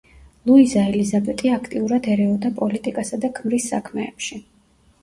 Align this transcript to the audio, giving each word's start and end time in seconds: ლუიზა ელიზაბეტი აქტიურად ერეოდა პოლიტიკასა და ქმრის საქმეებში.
ლუიზა 0.49 0.85
ელიზაბეტი 0.91 1.51
აქტიურად 1.57 2.09
ერეოდა 2.15 2.53
პოლიტიკასა 2.59 3.21
და 3.27 3.33
ქმრის 3.39 3.71
საქმეებში. 3.75 4.43